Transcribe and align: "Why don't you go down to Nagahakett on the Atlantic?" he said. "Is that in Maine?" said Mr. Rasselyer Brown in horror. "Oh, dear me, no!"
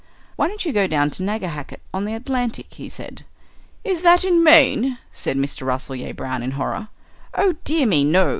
"Why 0.35 0.47
don't 0.47 0.65
you 0.65 0.73
go 0.73 0.87
down 0.87 1.11
to 1.11 1.21
Nagahakett 1.21 1.79
on 1.93 2.05
the 2.05 2.15
Atlantic?" 2.15 2.73
he 2.73 2.89
said. 2.89 3.23
"Is 3.83 4.01
that 4.01 4.25
in 4.25 4.43
Maine?" 4.43 4.97
said 5.11 5.37
Mr. 5.37 5.63
Rasselyer 5.67 6.15
Brown 6.15 6.41
in 6.41 6.49
horror. 6.57 6.87
"Oh, 7.37 7.53
dear 7.65 7.85
me, 7.85 8.03
no!" 8.03 8.29